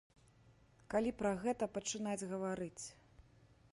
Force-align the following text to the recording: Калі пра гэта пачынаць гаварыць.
Калі 0.93 1.11
пра 1.19 1.33
гэта 1.43 1.67
пачынаць 1.75 2.27
гаварыць. 2.33 2.85